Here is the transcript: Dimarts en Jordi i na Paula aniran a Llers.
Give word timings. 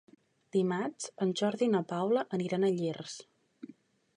Dimarts 0.55 1.11
en 1.25 1.33
Jordi 1.41 1.67
i 1.71 1.73
na 1.75 1.81
Paula 1.91 2.25
aniran 2.39 2.67
a 2.67 2.73
Llers. 2.81 3.19